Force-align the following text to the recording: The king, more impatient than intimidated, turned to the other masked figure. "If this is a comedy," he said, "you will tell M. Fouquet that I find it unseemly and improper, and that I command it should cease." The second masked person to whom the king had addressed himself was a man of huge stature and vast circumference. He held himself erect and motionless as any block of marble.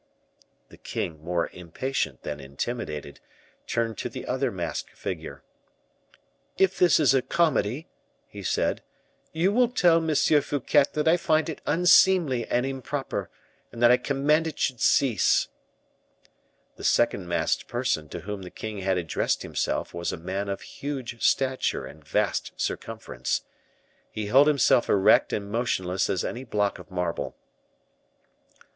The 0.69 0.77
king, 0.79 1.23
more 1.23 1.51
impatient 1.53 2.23
than 2.23 2.39
intimidated, 2.39 3.19
turned 3.67 3.99
to 3.99 4.09
the 4.09 4.25
other 4.25 4.49
masked 4.49 4.97
figure. 4.97 5.43
"If 6.57 6.79
this 6.79 6.99
is 6.99 7.13
a 7.13 7.21
comedy," 7.21 7.87
he 8.27 8.41
said, 8.41 8.81
"you 9.31 9.51
will 9.53 9.67
tell 9.67 9.97
M. 9.97 10.15
Fouquet 10.15 10.85
that 10.93 11.07
I 11.07 11.17
find 11.17 11.49
it 11.49 11.61
unseemly 11.67 12.47
and 12.47 12.65
improper, 12.65 13.29
and 13.71 13.79
that 13.83 13.91
I 13.91 13.97
command 13.97 14.47
it 14.47 14.57
should 14.57 14.81
cease." 14.81 15.49
The 16.77 16.83
second 16.83 17.27
masked 17.27 17.67
person 17.67 18.09
to 18.09 18.21
whom 18.21 18.41
the 18.41 18.49
king 18.49 18.79
had 18.79 18.97
addressed 18.97 19.43
himself 19.43 19.93
was 19.93 20.11
a 20.11 20.17
man 20.17 20.49
of 20.49 20.61
huge 20.63 21.23
stature 21.23 21.85
and 21.85 22.03
vast 22.03 22.53
circumference. 22.59 23.43
He 24.11 24.25
held 24.25 24.47
himself 24.47 24.89
erect 24.89 25.31
and 25.31 25.51
motionless 25.51 26.09
as 26.09 26.25
any 26.25 26.43
block 26.43 26.79
of 26.79 26.89
marble. 26.89 27.37